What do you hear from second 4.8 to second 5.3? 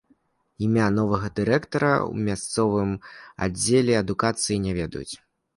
ведаюць.